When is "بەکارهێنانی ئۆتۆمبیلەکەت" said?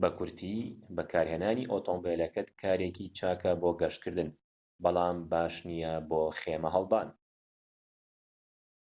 0.96-2.48